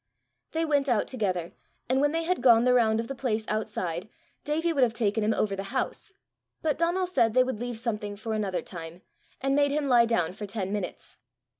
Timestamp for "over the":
5.35-5.65